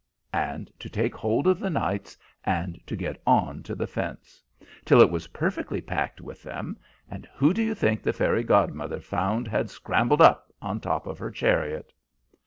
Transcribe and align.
and 0.33 0.71
to 0.79 0.89
take 0.89 1.13
hold 1.13 1.45
of 1.45 1.59
the 1.59 1.69
knights, 1.69 2.17
and 2.43 2.81
to 2.87 2.95
get 2.95 3.21
on 3.27 3.61
to 3.61 3.75
the 3.75 3.85
fence, 3.85 4.41
till 4.83 4.99
it 4.99 5.11
was 5.11 5.27
perfectly 5.27 5.79
packed 5.79 6.19
with 6.19 6.41
them; 6.41 6.75
and 7.07 7.29
who 7.35 7.53
do 7.53 7.61
you 7.61 7.75
think 7.75 8.01
the 8.01 8.11
fairy 8.11 8.41
godmother 8.43 8.99
found 8.99 9.47
had 9.47 9.69
scrambled 9.69 10.19
up 10.23 10.51
on 10.59 10.79
top 10.79 11.05
of 11.05 11.19
her 11.19 11.29
chariot?" 11.29 11.93